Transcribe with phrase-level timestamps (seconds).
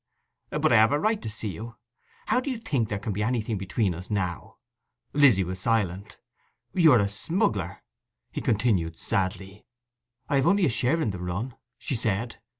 [0.49, 1.75] 'But I have a right to see you!
[2.25, 4.57] How do you think there can be anything between us now?'
[5.13, 6.17] Lizzy was silent.
[6.73, 7.83] 'You are a smuggler,'
[8.31, 9.67] he continued sadly.
[10.27, 12.39] 'I have only a share in the run,' she said.